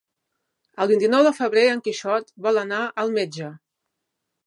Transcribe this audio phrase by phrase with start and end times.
[0.85, 3.55] El vint-i-nou de febrer en Quixot vol anar al metge.